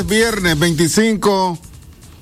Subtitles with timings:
[0.00, 1.58] Es viernes 25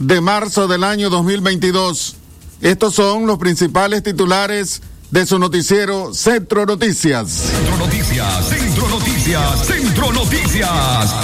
[0.00, 2.16] de marzo del año 2022.
[2.61, 7.30] Estos son los principales titulares de su noticiero Centro Noticias.
[7.30, 11.14] Centro Noticias, Centro Noticias, Centro Noticias.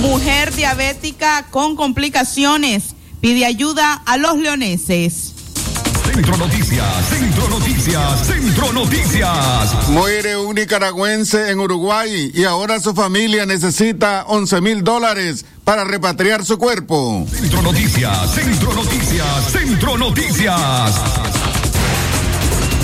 [0.00, 5.31] Mujer diabética con complicaciones pide ayuda a los leoneses.
[6.12, 9.88] Centro Noticias, Centro Noticias, Centro Noticias.
[9.88, 16.44] Muere un nicaragüense en Uruguay y ahora su familia necesita 11 mil dólares para repatriar
[16.44, 17.26] su cuerpo.
[17.32, 21.00] Centro Noticias, Centro Noticias, Centro Noticias.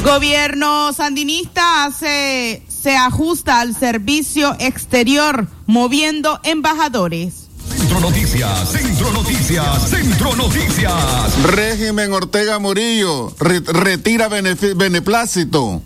[0.03, 7.48] Gobierno sandinista se, se ajusta al servicio exterior, moviendo embajadores.
[7.79, 11.43] Centro Noticias, Centro Noticias, Centro Noticias.
[11.45, 15.81] Régimen Ortega Murillo re- retira beneplácito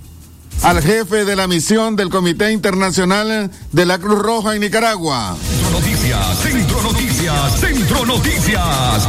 [0.62, 5.37] al jefe de la misión del Comité Internacional de la Cruz Roja en Nicaragua.
[5.39, 9.09] Centro Noticias, Centro Noticias, Centro Noticias.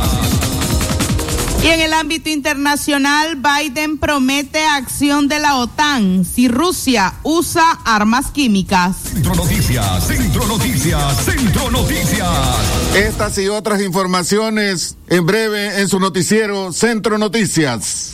[1.64, 8.31] Y en el ámbito internacional, Biden promete acción de la OTAN si Rusia usa armas
[8.31, 8.97] químicas.
[9.14, 12.28] Centro Noticias, Centro Noticias, Centro Noticias.
[12.95, 18.14] Estas y otras informaciones en breve en su noticiero Centro Noticias.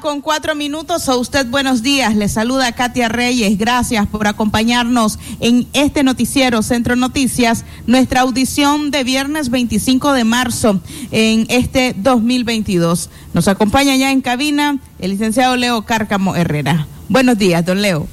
[0.00, 1.08] Con cuatro minutos.
[1.08, 2.14] A usted buenos días.
[2.14, 3.58] Le saluda Katia Reyes.
[3.58, 10.80] Gracias por acompañarnos en este noticiero Centro Noticias, nuestra audición de viernes 25 de marzo
[11.10, 13.10] en este 2022.
[13.32, 16.86] Nos acompaña ya en cabina el licenciado Leo Cárcamo Herrera.
[17.08, 18.06] Buenos días, don Leo.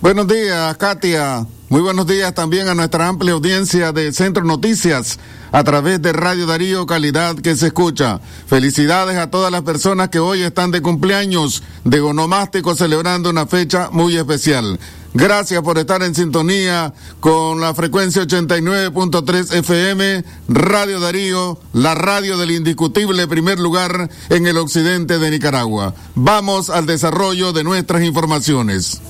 [0.00, 1.46] Buenos días, Katia.
[1.72, 5.18] Muy buenos días también a nuestra amplia audiencia de Centro Noticias
[5.52, 8.20] a través de Radio Darío Calidad que se escucha.
[8.46, 13.88] Felicidades a todas las personas que hoy están de cumpleaños de Gonomástico celebrando una fecha
[13.90, 14.78] muy especial.
[15.14, 22.50] Gracias por estar en sintonía con la frecuencia 89.3 FM, Radio Darío, la radio del
[22.50, 25.94] indiscutible primer lugar en el occidente de Nicaragua.
[26.16, 29.00] Vamos al desarrollo de nuestras informaciones.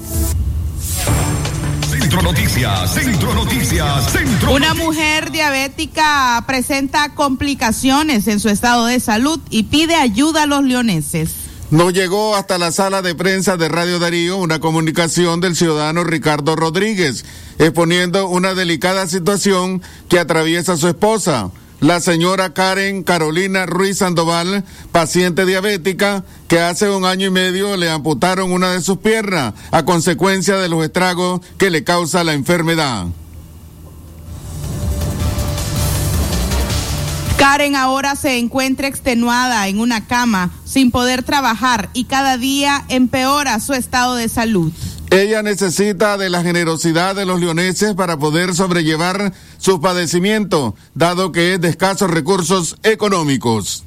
[2.13, 9.41] Centro Noticias, Centro Noticias, Centro Una mujer diabética presenta complicaciones en su estado de salud
[9.49, 11.31] y pide ayuda a los leoneses.
[11.71, 16.55] Nos llegó hasta la sala de prensa de Radio Darío una comunicación del ciudadano Ricardo
[16.55, 17.25] Rodríguez,
[17.59, 19.81] exponiendo una delicada situación
[20.11, 21.51] que atraviesa su esposa,
[21.83, 27.91] la señora Karen Carolina Ruiz Sandoval, paciente diabética, que hace un año y medio le
[27.91, 33.07] amputaron una de sus piernas a consecuencia de los estragos que le causa la enfermedad.
[37.37, 43.59] Karen ahora se encuentra extenuada en una cama sin poder trabajar y cada día empeora
[43.59, 44.73] su estado de salud.
[45.13, 51.53] Ella necesita de la generosidad de los leoneses para poder sobrellevar su padecimiento, dado que
[51.53, 53.85] es de escasos recursos económicos.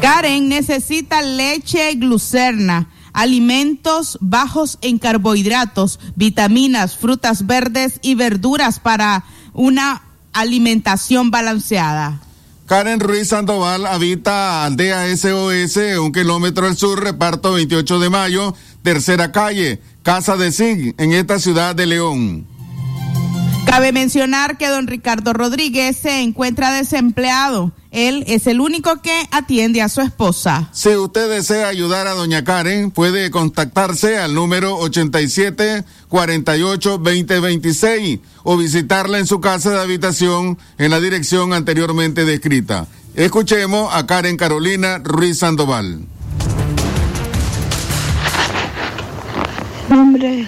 [0.00, 10.02] Karen necesita leche glucerna, alimentos bajos en carbohidratos, vitaminas, frutas verdes y verduras para una
[10.32, 12.20] alimentación balanceada.
[12.66, 19.30] Karen Ruiz Sandoval habita Aldea SOS, un kilómetro al sur, reparto 28 de mayo, tercera
[19.30, 22.46] calle, Casa de SIG, en esta ciudad de León.
[23.66, 27.72] Cabe mencionar que don Ricardo Rodríguez se encuentra desempleado.
[27.90, 30.70] Él es el único que atiende a su esposa.
[30.72, 38.20] Si usted desea ayudar a doña Karen, puede contactarse al número 87 48 20 26
[38.44, 42.86] o visitarla en su casa de habitación en la dirección anteriormente descrita.
[43.16, 46.06] Escuchemos a Karen Carolina Ruiz Sandoval.
[49.96, 50.46] Nombre,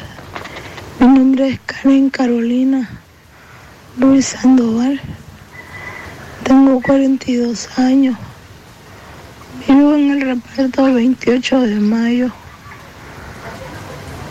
[1.00, 2.86] mi nombre es Karen Carolina
[3.96, 5.00] Ruiz Sandoval.
[6.44, 8.18] Tengo 42 años.
[9.66, 12.30] Vivo en el reparto 28 de mayo.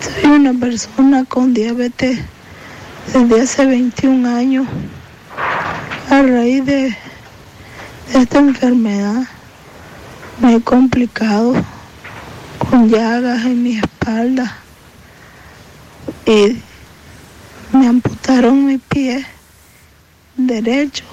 [0.02, 2.20] Soy una persona con diabetes
[3.12, 4.68] desde hace 21 años.
[6.12, 6.96] A raíz de,
[8.14, 9.24] esta enfermedad
[10.40, 11.56] me he complicado
[12.70, 14.67] con llagas en mi espalda
[16.28, 16.62] y
[17.72, 19.26] me amputaron mi pie
[20.36, 21.06] derecho.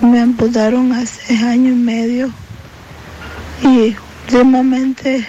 [0.00, 2.30] Me amputaron hace año y medio
[3.62, 3.94] y
[4.24, 5.26] últimamente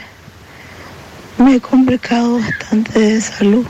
[1.38, 3.66] me he complicado bastante de salud.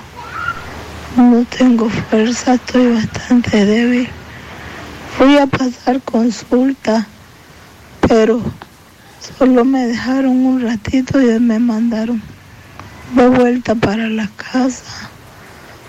[1.18, 4.08] No tengo fuerza, estoy bastante débil.
[5.18, 7.08] Fui a pasar consulta,
[8.08, 8.42] pero
[9.38, 12.22] solo me dejaron un ratito y me mandaron
[13.14, 15.10] de vuelta para la casa.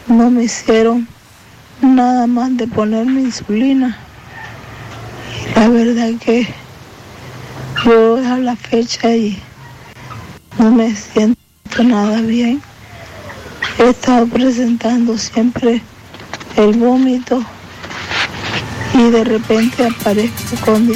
[0.06, 1.08] No me hicieron
[1.80, 3.96] nada más de ponerme insulina.
[5.32, 6.46] Y la verdad que
[7.84, 9.38] yo a la fecha y
[10.58, 11.38] no me siento
[11.82, 12.60] nada bien.
[13.78, 15.82] He estado presentando siempre
[16.56, 17.42] el vómito
[18.94, 20.86] y de repente aparezco con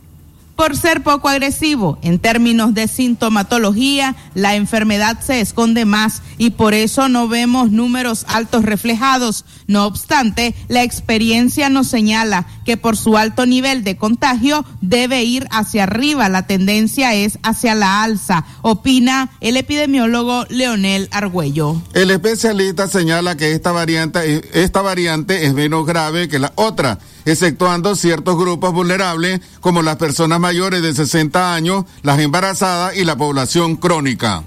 [0.62, 1.98] por ser poco agresivo.
[2.04, 8.26] En términos de sintomatología, la enfermedad se esconde más y por eso no vemos números
[8.28, 9.44] altos reflejados.
[9.66, 15.46] No obstante, la experiencia nos señala que por su alto nivel de contagio debe ir
[15.52, 16.30] hacia arriba.
[16.30, 21.82] La tendencia es hacia la alza, opina el epidemiólogo Leonel Argüello.
[21.94, 27.94] El especialista señala que esta variante, esta variante es menos grave que la otra exceptuando
[27.98, 33.76] ciertos grupos vulnerables como las personas mayores de 60 años, las embarazadas y la población
[33.76, 34.46] crónica.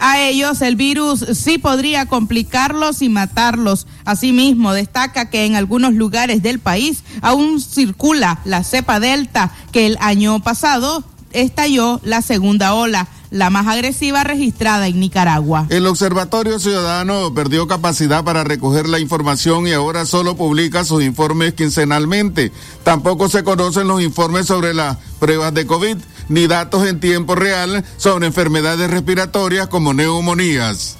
[0.00, 3.86] A ellos el virus sí podría complicarlos y matarlos.
[4.04, 9.96] Asimismo, destaca que en algunos lugares del país aún circula la cepa delta que el
[10.00, 15.66] año pasado estalló la segunda ola la más agresiva registrada en Nicaragua.
[15.68, 21.54] El Observatorio Ciudadano perdió capacidad para recoger la información y ahora solo publica sus informes
[21.54, 22.52] quincenalmente.
[22.84, 25.96] Tampoco se conocen los informes sobre las pruebas de COVID
[26.28, 30.96] ni datos en tiempo real sobre enfermedades respiratorias como neumonías.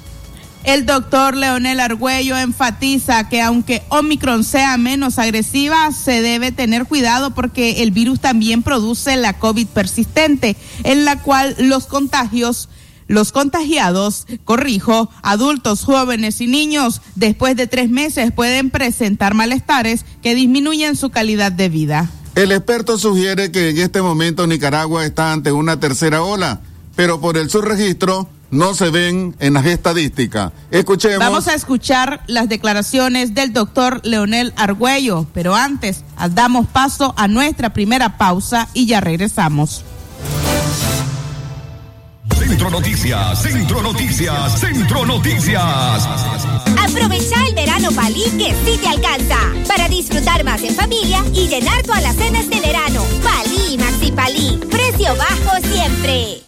[0.64, 7.34] El doctor Leonel Argüello enfatiza que aunque Omicron sea menos agresiva, se debe tener cuidado
[7.34, 12.68] porque el virus también produce la COVID persistente, en la cual los contagios
[13.08, 20.34] los contagiados, corrijo, adultos, jóvenes y niños, después de tres meses pueden presentar malestares que
[20.34, 22.10] disminuyen su calidad de vida.
[22.34, 26.60] El experto sugiere que en este momento Nicaragua está ante una tercera ola,
[26.94, 30.52] pero por el subregistro no se ven en las estadísticas.
[30.70, 31.18] Escuchemos.
[31.18, 37.72] Vamos a escuchar las declaraciones del doctor Leonel Argüello, pero antes damos paso a nuestra
[37.72, 39.84] primera pausa y ya regresamos.
[42.36, 46.08] Centro Noticias, Centro Noticias, Centro Noticias.
[46.82, 49.36] Aprovecha el verano Palí que sí te alcanza
[49.66, 53.04] para disfrutar más en familia y llenar tu alacenas de verano.
[53.22, 56.47] Palí, Maxi Palí, precio bajo siempre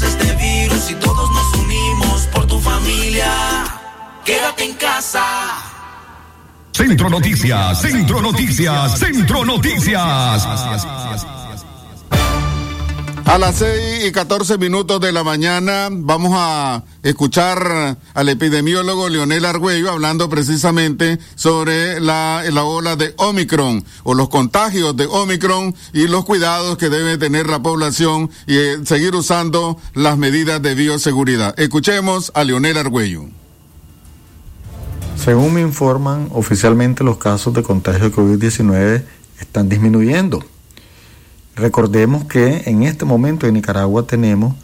[0.00, 3.30] Venceremos este virus y todos nos unimos por tu familia.
[4.24, 5.22] Quédate en casa.
[6.72, 10.46] Centro Noticias, Centro Noticias, Centro Noticias.
[13.28, 19.44] A las 6 y 14 minutos de la mañana vamos a escuchar al epidemiólogo Leonel
[19.44, 26.08] Argüello hablando precisamente sobre la, la ola de Omicron o los contagios de Omicron y
[26.08, 31.54] los cuidados que debe tener la población y eh, seguir usando las medidas de bioseguridad.
[31.60, 33.24] Escuchemos a Leonel Argüello.
[35.22, 39.04] Según me informan, oficialmente los casos de contagio de COVID-19
[39.38, 40.42] están disminuyendo.
[41.58, 44.54] Recordemos que en este momento en Nicaragua tenemos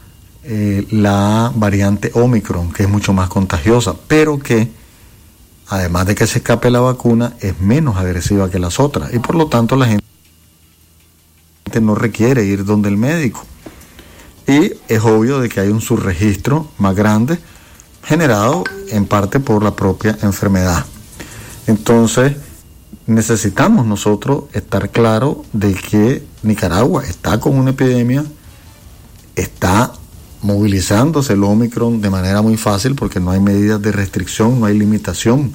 [0.45, 4.71] eh, la variante Omicron, que es mucho más contagiosa, pero que
[5.69, 9.35] además de que se escape la vacuna, es menos agresiva que las otras y por
[9.35, 10.05] lo tanto la gente
[11.81, 13.45] no requiere ir donde el médico.
[14.47, 17.39] Y es obvio de que hay un subregistro más grande
[18.05, 20.85] generado en parte por la propia enfermedad.
[21.67, 22.37] Entonces,
[23.07, 28.25] necesitamos nosotros estar claro de que Nicaragua está con una epidemia,
[29.37, 29.93] está
[30.43, 34.79] movilizándose el Omicron de manera muy fácil porque no hay medidas de restricción, no hay
[34.79, 35.53] limitación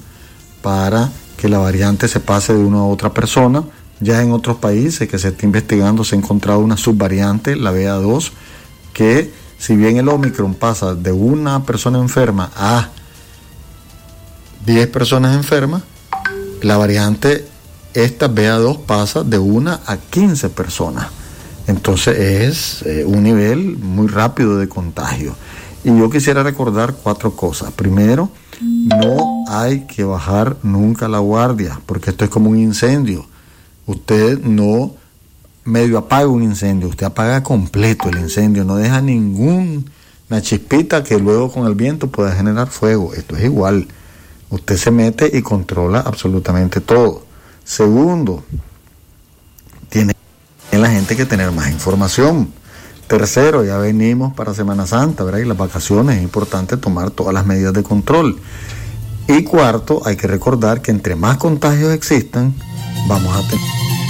[0.62, 3.64] para que la variante se pase de una a otra persona.
[4.00, 8.32] Ya en otros países que se está investigando se ha encontrado una subvariante, la BA2,
[8.92, 12.88] que si bien el Omicron pasa de una persona enferma a
[14.66, 15.82] 10 personas enfermas,
[16.62, 17.46] la variante
[17.94, 21.08] esta BA2 pasa de una a 15 personas.
[21.66, 25.34] Entonces es eh, un nivel muy rápido de contagio.
[25.84, 27.72] Y yo quisiera recordar cuatro cosas.
[27.72, 33.24] Primero, no hay que bajar nunca la guardia, porque esto es como un incendio.
[33.86, 34.92] Usted no
[35.64, 39.82] medio apaga un incendio, usted apaga completo el incendio, no deja ninguna
[40.42, 43.14] chispita que luego con el viento pueda generar fuego.
[43.14, 43.88] Esto es igual.
[44.50, 47.24] Usted se mete y controla absolutamente todo.
[47.64, 48.42] Segundo,
[49.88, 50.12] tiene
[50.72, 52.52] la gente que tener más información.
[53.06, 55.40] Tercero, ya venimos para Semana Santa, ¿verdad?
[55.40, 58.38] Y las vacaciones es importante tomar todas las medidas de control.
[59.26, 62.54] Y cuarto, hay que recordar que entre más contagios existan,
[63.08, 64.09] vamos a tener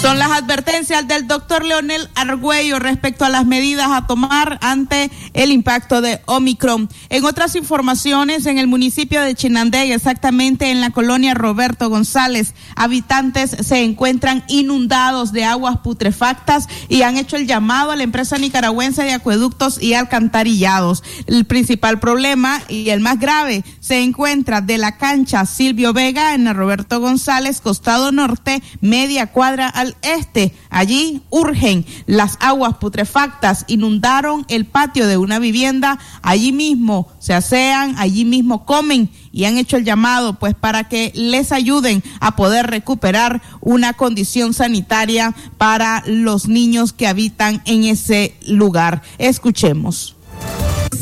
[0.00, 5.50] son las advertencias del doctor Leonel Argüello respecto a las medidas a tomar ante el
[5.50, 6.88] impacto de Omicron.
[7.08, 13.50] En otras informaciones, en el municipio de Chinandega, exactamente en la colonia Roberto González, habitantes
[13.50, 19.02] se encuentran inundados de aguas putrefactas y han hecho el llamado a la empresa nicaragüense
[19.02, 21.02] de acueductos y alcantarillados.
[21.26, 26.52] El principal problema y el más grave se encuentra de la cancha Silvio Vega en
[26.54, 30.54] Roberto González, costado norte, media cuadra al este.
[30.70, 37.94] Allí urgen las aguas putrefactas, inundaron el patio de una vivienda, allí mismo se asean,
[37.98, 42.68] allí mismo comen y han hecho el llamado pues para que les ayuden a poder
[42.68, 49.02] recuperar una condición sanitaria para los niños que habitan en ese lugar.
[49.18, 50.16] Escuchemos.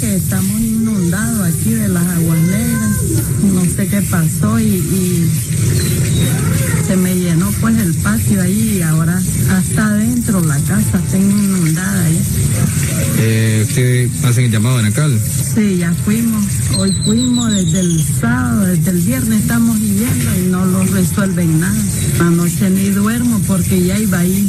[0.02, 3.02] estamos inundados aquí de las aguas negras,
[3.42, 5.30] no sé qué pasó y, y
[6.86, 8.63] se me llenó pues el patio ahí
[9.78, 12.20] ahora adentro, la casa está inundada ahí.
[13.18, 15.20] Eh, ¿Usted hace el llamado en Acal?
[15.54, 16.44] Sí, ya fuimos,
[16.76, 21.82] hoy fuimos desde el sábado, desde el viernes estamos viviendo y no lo resuelven nada.
[22.20, 24.48] Anoche ni duermo porque ya iba ahí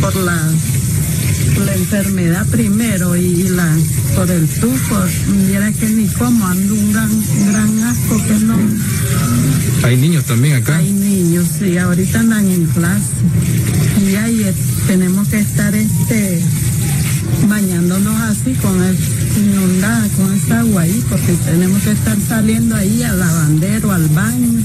[0.00, 0.38] por la,
[1.58, 3.76] la enfermedad primero y la
[4.14, 4.96] por el tufo,
[5.46, 7.10] mira que ni como ando un gran,
[7.50, 8.58] gran asco que no.
[9.82, 10.76] ¿Hay niños también acá?
[10.76, 13.10] Hay niños, sí, ahorita andan en clase.
[14.06, 14.54] Y ahí eh,
[14.86, 16.42] tenemos que estar este
[17.48, 18.96] bañándonos así con el
[19.36, 24.60] inundada con esa agua ahí, porque tenemos que estar saliendo ahí al lavandero, al baño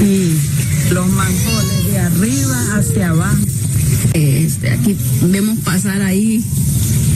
[0.00, 0.36] y
[0.92, 3.61] los manjoles de arriba hacia abajo.
[4.14, 6.42] Este, aquí vemos pasar ahí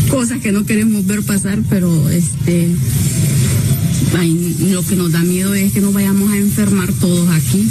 [0.09, 2.69] cosas que no queremos ver pasar, pero este
[4.71, 7.69] lo que nos da miedo es que nos vayamos a enfermar todos aquí.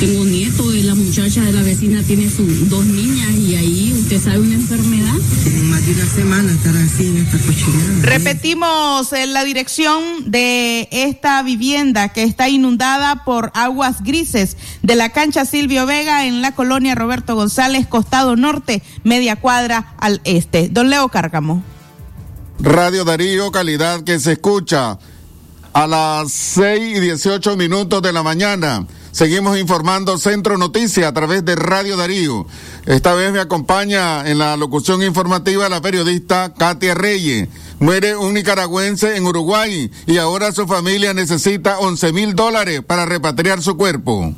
[0.00, 4.22] Tengo nieto y la muchacha de la vecina tiene sus dos niñas y ahí usted
[4.22, 5.12] sabe una enfermedad.
[5.64, 8.02] Más de una semana estar así en esta cochinada.
[8.02, 15.08] Repetimos eh, la dirección de esta vivienda que está inundada por aguas grises de la
[15.08, 20.68] cancha Silvio Vega en la colonia Roberto González, costado norte, media cuadra al este.
[20.68, 21.64] Don Leo Cárcamo.
[22.60, 24.96] Radio Darío, calidad que se escucha
[25.72, 28.86] a las 6 y 18 minutos de la mañana.
[29.18, 32.46] Seguimos informando Centro Noticias a través de Radio Darío.
[32.86, 37.48] Esta vez me acompaña en la locución informativa la periodista Katia Reyes.
[37.80, 43.60] Muere un nicaragüense en Uruguay y ahora su familia necesita 11 mil dólares para repatriar
[43.60, 44.34] su cuerpo.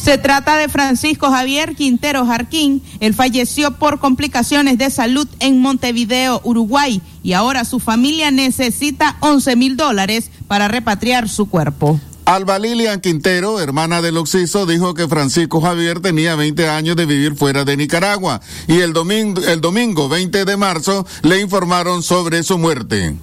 [0.00, 2.84] Se trata de Francisco Javier Quintero Jarquín.
[3.00, 9.56] Él falleció por complicaciones de salud en Montevideo, Uruguay, y ahora su familia necesita 11
[9.56, 11.98] mil dólares para repatriar su cuerpo.
[12.26, 17.36] Alba Lilian Quintero, hermana del Oxiso, dijo que Francisco Javier tenía 20 años de vivir
[17.36, 22.58] fuera de Nicaragua y el domingo, el domingo 20 de marzo le informaron sobre su
[22.58, 23.14] muerte.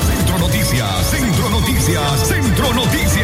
[0.05, 3.14] Centro Noticias, Centro Noticias, Centro Noticias.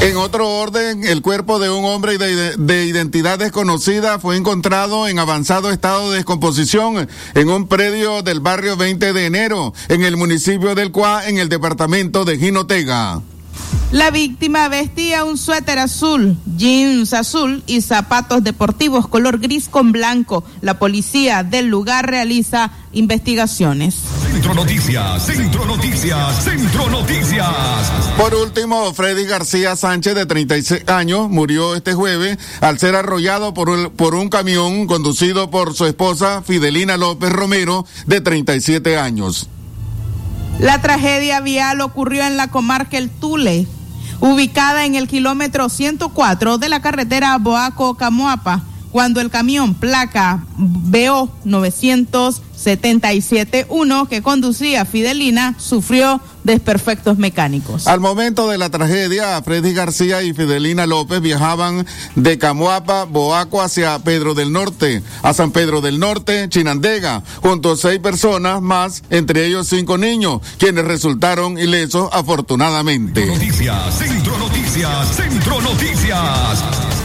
[0.00, 5.18] En otro orden, el cuerpo de un hombre de, de, identidad desconocida fue encontrado en
[5.18, 10.74] avanzado estado de descomposición en un predio del barrio 20 de enero, en el municipio
[10.74, 13.20] del Cuá, en el departamento de Jinotega.
[13.92, 20.44] La víctima vestía un suéter azul, jeans azul y zapatos deportivos color gris con blanco.
[20.60, 23.96] La policía del lugar realiza investigaciones.
[24.30, 27.48] Centro Noticias, Centro Noticias, Centro Noticias.
[28.16, 33.70] Por último, Freddy García Sánchez, de 36 años, murió este jueves al ser arrollado por,
[33.70, 39.48] el, por un camión conducido por su esposa Fidelina López Romero, de 37 años.
[40.60, 43.66] La tragedia vial ocurrió en la comarca El Tule,
[44.20, 54.08] ubicada en el kilómetro 104 de la carretera Boaco-Camoapa, cuando el camión placa BO 977-1
[54.08, 57.86] que conducía Fidelina sufrió desperfectos mecánicos.
[57.86, 63.98] Al momento de la tragedia, Freddy García y Fidelina López viajaban de Camoapa, Boaco hacia
[64.00, 69.46] Pedro del Norte, a San Pedro del Norte, Chinandega, junto a seis personas más, entre
[69.46, 73.26] ellos cinco niños, quienes resultaron ilesos afortunadamente.
[73.26, 76.99] Noticias, Centro Noticias, Centro Noticias.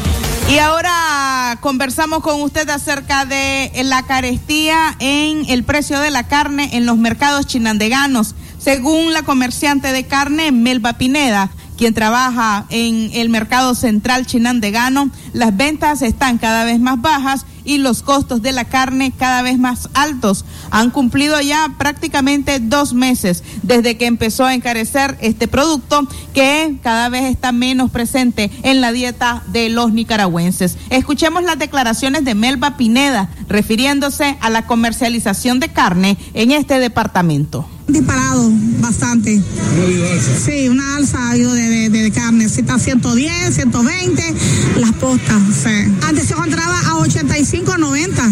[0.47, 6.69] Y ahora conversamos con usted acerca de la carestía en el precio de la carne
[6.73, 8.35] en los mercados chinandeganos.
[8.59, 15.57] Según la comerciante de carne Melba Pineda, quien trabaja en el mercado central chinandegano, las
[15.57, 19.89] ventas están cada vez más bajas y los costos de la carne cada vez más
[19.93, 20.45] altos.
[20.71, 27.09] Han cumplido ya prácticamente dos meses desde que empezó a encarecer este producto que cada
[27.09, 30.77] vez está menos presente en la dieta de los nicaragüenses.
[30.89, 37.67] Escuchemos las declaraciones de Melba Pineda refiriéndose a la comercialización de carne en este departamento
[37.99, 39.41] disparado bastante.
[40.45, 42.49] Sí, una alza ha habido de, de, de, carne.
[42.49, 44.33] Si está a 110, 120,
[44.77, 45.41] las postas.
[45.63, 45.91] Sí.
[46.07, 48.31] Antes se encontraba a 85, 90.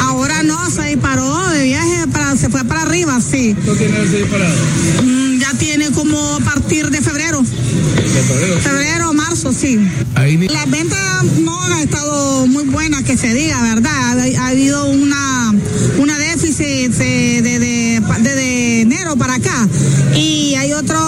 [0.00, 3.54] Ahora no, se disparó de viaje, para, se fue para arriba, sí.
[3.54, 4.54] ¿Cuánto tiene ese disparado?
[5.02, 5.31] Mm,
[5.62, 7.40] tiene como a partir de febrero.
[7.40, 8.60] ¿De febrero?
[8.60, 9.78] Febrero, marzo, sí.
[10.16, 10.36] Ahí...
[10.48, 10.98] Las ventas
[11.40, 14.18] no han estado muy buenas, que se diga, ¿verdad?
[14.18, 15.54] Ha, ha habido una,
[15.98, 19.68] una déficit de, de, de, de enero para acá.
[20.16, 20.98] Y hay otro,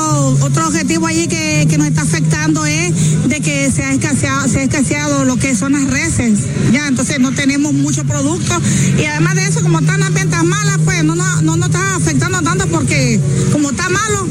[0.41, 4.61] otro objetivo allí que, que nos está afectando es de que se ha escaseado, se
[4.61, 6.39] ha escaseado lo que son las reses.
[6.73, 8.55] Ya, entonces no tenemos mucho producto.
[8.99, 11.97] Y además de eso, como están las ventas malas, pues no, no, no nos está
[11.97, 13.21] afectando tanto porque
[13.53, 14.29] como está malo,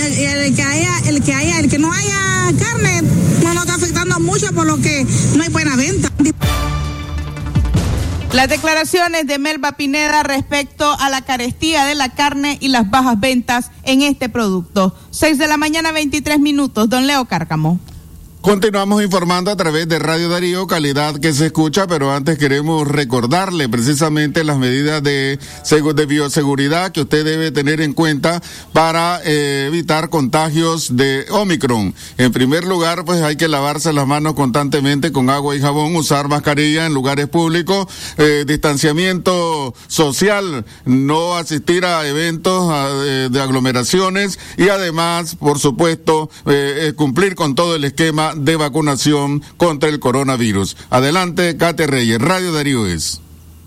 [0.00, 3.02] el, que haya, el que haya, el que no haya carne,
[3.42, 6.10] no nos está afectando mucho por lo que no hay buena venta.
[8.32, 13.20] Las declaraciones de Melba Pineda respecto a la carestía de la carne y las bajas
[13.20, 14.96] ventas en este producto.
[15.10, 16.88] 6 de la mañana, 23 minutos.
[16.88, 17.78] Don Leo Cárcamo.
[18.44, 23.70] Continuamos informando a través de Radio Darío, calidad que se escucha, pero antes queremos recordarle
[23.70, 25.38] precisamente las medidas de,
[25.94, 28.42] de bioseguridad que usted debe tener en cuenta
[28.74, 31.94] para eh, evitar contagios de Omicron.
[32.18, 36.28] En primer lugar, pues hay que lavarse las manos constantemente con agua y jabón, usar
[36.28, 37.86] mascarilla en lugares públicos,
[38.18, 46.92] eh, distanciamiento social, no asistir a eventos a, de aglomeraciones y además, por supuesto, eh,
[46.94, 50.76] cumplir con todo el esquema de vacunación contra el coronavirus.
[50.90, 53.20] Adelante, Kate Reyes, Radio Darío es.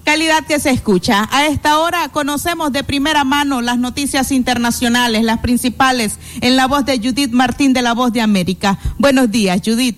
[0.04, 1.28] Calidad que se escucha.
[1.32, 6.86] A esta hora conocemos de primera mano las noticias internacionales, las principales, en la voz
[6.86, 8.80] de Judith Martín de la Voz de América.
[8.98, 9.98] Buenos días, Judith.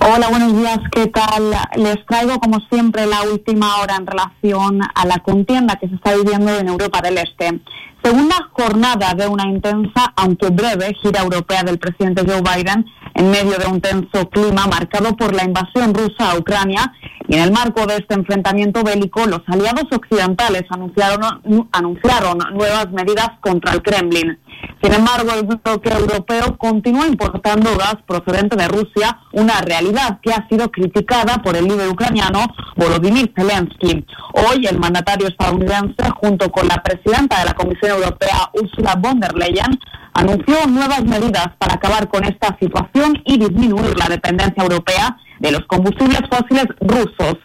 [0.00, 1.54] Hola, buenos días, ¿qué tal?
[1.76, 6.14] Les traigo, como siempre, la última hora en relación a la contienda que se está
[6.14, 7.60] viviendo en Europa del Este.
[8.04, 13.56] Segunda jornada de una intensa, aunque breve, gira europea del presidente Joe Biden en medio
[13.56, 16.92] de un tenso clima marcado por la invasión rusa a Ucrania
[17.26, 21.40] y en el marco de este enfrentamiento bélico, los aliados occidentales anunciaron,
[21.72, 24.38] anunciaron nuevas medidas contra el Kremlin.
[24.82, 30.46] Sin embargo, el bloque europeo continúa importando gas procedente de Rusia, una realidad que ha
[30.48, 34.04] sido criticada por el líder ucraniano Volodymyr Zelensky.
[34.34, 39.34] Hoy, el mandatario estadounidense, junto con la presidenta de la Comisión Europea, Ursula von der
[39.34, 39.78] Leyen,
[40.14, 45.64] anunció nuevas medidas para acabar con esta situación y disminuir la dependencia europea de los
[45.66, 47.36] combustibles fósiles rusos.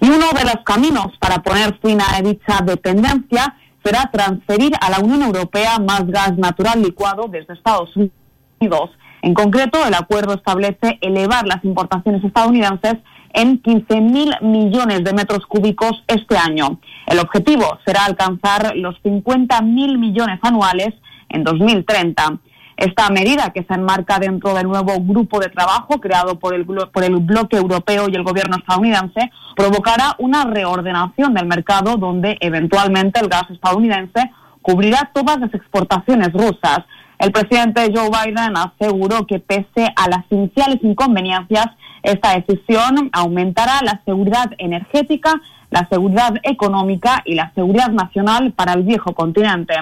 [0.00, 5.00] Y uno de los caminos para poner fin a dicha dependencia será transferir a la
[5.00, 8.90] Unión Europea más gas natural licuado desde Estados Unidos.
[9.22, 12.96] En concreto, el acuerdo establece elevar las importaciones estadounidenses
[13.34, 16.80] en 15.000 millones de metros cúbicos este año.
[17.06, 20.94] El objetivo será alcanzar los 50.000 millones anuales
[21.28, 22.38] en 2030.
[22.76, 27.04] Esta medida, que se enmarca dentro del nuevo grupo de trabajo creado por el, por
[27.04, 33.28] el bloque europeo y el gobierno estadounidense, provocará una reordenación del mercado donde eventualmente el
[33.28, 36.80] gas estadounidense cubrirá todas las exportaciones rusas.
[37.18, 41.66] El presidente Joe Biden aseguró que pese a las iniciales inconveniencias,
[42.02, 48.82] esta decisión aumentará la seguridad energética, la seguridad económica y la seguridad nacional para el
[48.82, 49.74] viejo continente.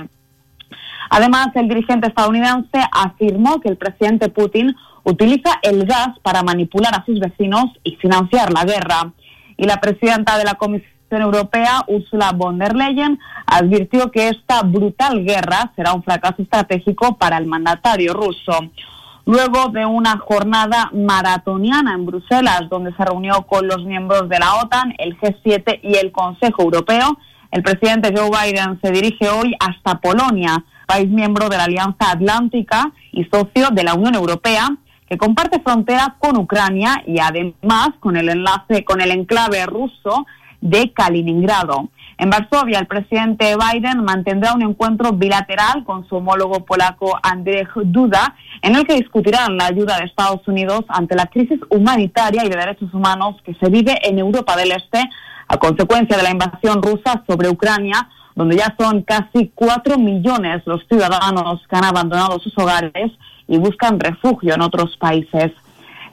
[1.10, 7.04] Además, el dirigente estadounidense afirmó que el presidente Putin utiliza el gas para manipular a
[7.04, 9.12] sus vecinos y financiar la guerra.
[9.56, 15.24] Y la presidenta de la Comisión Europea, Ursula von der Leyen, advirtió que esta brutal
[15.24, 18.52] guerra será un fracaso estratégico para el mandatario ruso.
[19.24, 24.54] Luego de una jornada maratoniana en Bruselas, donde se reunió con los miembros de la
[24.62, 27.18] OTAN, el G7 y el Consejo Europeo,
[27.52, 32.92] el presidente Joe Biden se dirige hoy hasta Polonia país miembro de la Alianza Atlántica
[33.12, 34.68] y socio de la Unión Europea,
[35.08, 40.26] que comparte frontera con Ucrania y además con el enclave ruso
[40.62, 41.90] de Kaliningrado.
[42.16, 48.36] En Varsovia, el presidente Biden mantendrá un encuentro bilateral con su homólogo polaco Andrzej Duda,
[48.62, 52.56] en el que discutirán la ayuda de Estados Unidos ante la crisis humanitaria y de
[52.56, 55.02] derechos humanos que se vive en Europa del Este
[55.48, 60.86] a consecuencia de la invasión rusa sobre Ucrania, donde ya son casi cuatro millones los
[60.88, 63.12] ciudadanos que han abandonado sus hogares
[63.48, 65.50] y buscan refugio en otros países.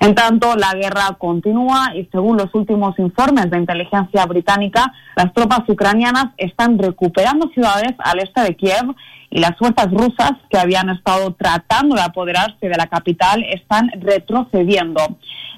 [0.01, 5.67] En tanto, la guerra continúa y según los últimos informes de inteligencia británica, las tropas
[5.67, 8.95] ucranianas están recuperando ciudades al este de Kiev
[9.29, 15.01] y las fuerzas rusas que habían estado tratando de apoderarse de la capital están retrocediendo.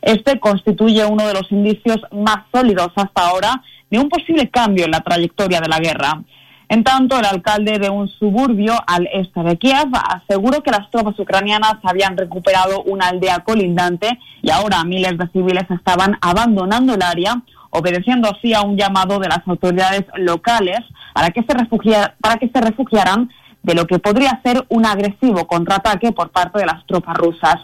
[0.02, 4.92] Este constituye uno de los indicios más sólidos hasta ahora de un posible cambio en
[4.92, 6.24] la trayectoria de la guerra.
[6.72, 11.20] En tanto, el alcalde de un suburbio al este de Kiev aseguró que las tropas
[11.20, 17.42] ucranianas habían recuperado una aldea colindante y ahora miles de civiles estaban abandonando el área,
[17.72, 20.80] obedeciendo así a un llamado de las autoridades locales
[21.14, 23.30] para que se, refugiaran
[23.64, 27.58] de lo que podría ser un agresivo contraataque por parte de las tropas rusas.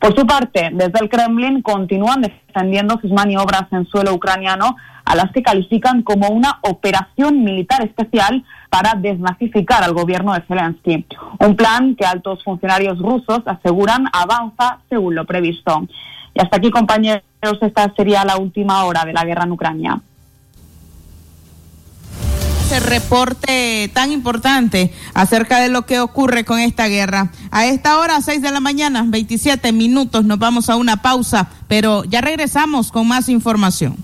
[0.00, 4.74] Por su parte, desde el Kremlin continúan defendiendo sus maniobras en suelo ucraniano
[5.04, 11.06] a las que califican como una operación militar especial para desnazificar al gobierno de Zelensky.
[11.38, 15.86] Un plan que altos funcionarios rusos aseguran avanza según lo previsto.
[16.34, 17.22] Y hasta aquí, compañeros,
[17.60, 20.00] esta sería la última hora de la guerra en Ucrania
[22.80, 27.30] reporte tan importante acerca de lo que ocurre con esta guerra.
[27.50, 32.04] A esta hora, 6 de la mañana, 27 minutos, nos vamos a una pausa, pero
[32.04, 33.96] ya regresamos con más información.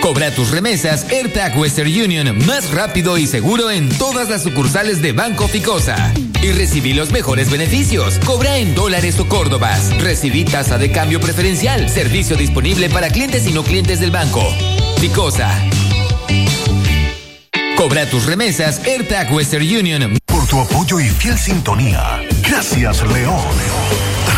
[0.00, 5.12] Cobra tus remesas AirTag Western Union más rápido y seguro en todas las sucursales de
[5.12, 6.12] Banco Ficosa.
[6.42, 8.18] Y recibí los mejores beneficios.
[8.24, 9.94] Cobra en dólares o córdobas.
[9.98, 11.90] Recibí tasa de cambio preferencial.
[11.90, 14.42] Servicio disponible para clientes y no clientes del banco.
[14.98, 15.50] Ficosa.
[17.76, 20.18] Cobra tus remesas AirTag Western Union.
[20.24, 22.22] Por tu apoyo y fiel sintonía.
[22.42, 24.09] Gracias, León.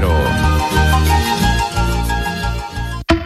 [0.00, 0.93] doble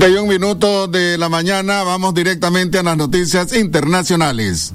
[0.00, 4.72] 31 minutos de la mañana, vamos directamente a las noticias internacionales.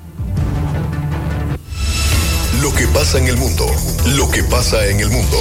[2.62, 3.66] Lo que pasa en el mundo,
[4.16, 5.38] lo que pasa en el mundo.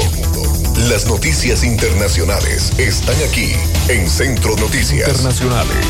[0.88, 3.53] Las noticias internacionales están aquí
[3.88, 5.87] en Centro Noticias Internacionales.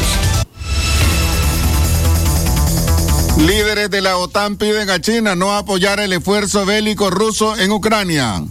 [3.39, 8.43] Líderes de la OTAN piden a China no apoyar el esfuerzo bélico ruso en Ucrania.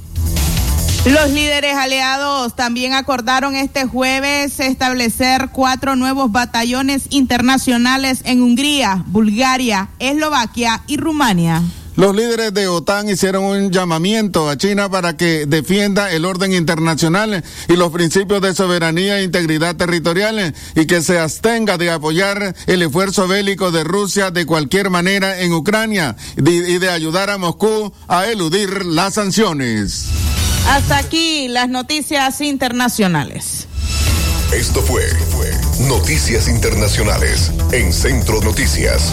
[1.05, 9.89] Los líderes aliados también acordaron este jueves establecer cuatro nuevos batallones internacionales en Hungría, Bulgaria,
[9.99, 11.61] Eslovaquia y Rumania.
[11.97, 17.43] Los líderes de OTAN hicieron un llamamiento a China para que defienda el orden internacional
[17.67, 22.81] y los principios de soberanía e integridad territorial y que se abstenga de apoyar el
[22.81, 28.25] esfuerzo bélico de Rusia de cualquier manera en Ucrania y de ayudar a Moscú a
[28.27, 30.07] eludir las sanciones.
[30.67, 33.67] Hasta aquí las noticias internacionales.
[34.53, 35.03] Esto fue
[35.87, 39.11] Noticias Internacionales en Centro Noticias.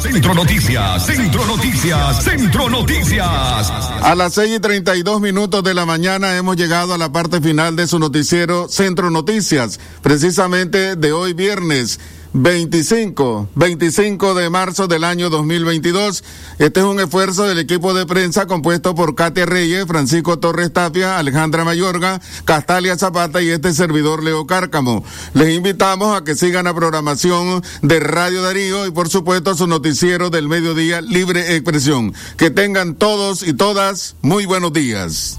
[0.00, 3.70] Centro Noticias, Centro Noticias, Centro Noticias.
[4.02, 7.12] A las seis y treinta y dos minutos de la mañana hemos llegado a la
[7.12, 12.00] parte final de su noticiero Centro Noticias, precisamente de hoy viernes.
[12.34, 16.24] 25, 25 de marzo del año 2022.
[16.58, 21.18] Este es un esfuerzo del equipo de prensa compuesto por Katia Reyes, Francisco Torres Tapia,
[21.18, 25.04] Alejandra Mayorga, Castalia Zapata y este servidor Leo Cárcamo.
[25.34, 30.30] Les invitamos a que sigan la programación de Radio Darío y por supuesto su noticiero
[30.30, 32.14] del mediodía Libre Expresión.
[32.36, 35.38] Que tengan todos y todas muy buenos días.